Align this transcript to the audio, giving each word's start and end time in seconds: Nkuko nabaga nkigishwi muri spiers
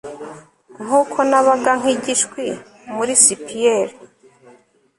Nkuko 0.83 1.17
nabaga 1.29 1.71
nkigishwi 1.79 2.45
muri 2.95 3.13
spiers 3.23 3.93